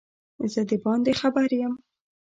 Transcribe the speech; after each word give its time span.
زه 0.53 0.61
دباندي 0.69 1.13
خبر 1.21 1.49
یم 1.61 1.73